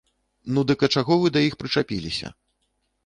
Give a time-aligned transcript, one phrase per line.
[0.53, 2.35] Ну, дык а чаго вы да іх прычапіліся?